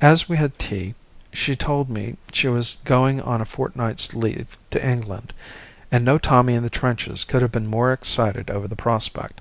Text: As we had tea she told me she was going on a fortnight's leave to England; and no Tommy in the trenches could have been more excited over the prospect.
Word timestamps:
As 0.00 0.28
we 0.28 0.36
had 0.36 0.60
tea 0.60 0.94
she 1.32 1.56
told 1.56 1.90
me 1.90 2.16
she 2.32 2.46
was 2.46 2.76
going 2.84 3.20
on 3.20 3.40
a 3.40 3.44
fortnight's 3.44 4.14
leave 4.14 4.56
to 4.70 4.86
England; 4.88 5.32
and 5.90 6.04
no 6.04 6.18
Tommy 6.18 6.54
in 6.54 6.62
the 6.62 6.70
trenches 6.70 7.24
could 7.24 7.42
have 7.42 7.50
been 7.50 7.66
more 7.66 7.92
excited 7.92 8.48
over 8.48 8.68
the 8.68 8.76
prospect. 8.76 9.40